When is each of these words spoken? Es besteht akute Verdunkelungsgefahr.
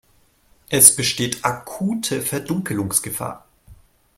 Es 0.69 0.95
besteht 0.95 1.45
akute 1.45 2.23
Verdunkelungsgefahr. 2.23 3.45